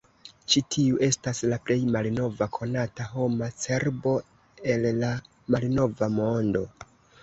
[0.53, 4.17] Ĉi tiu estas la plej malnova konata homa cerbo
[4.75, 5.15] el la
[5.55, 6.71] Malnova Mondo.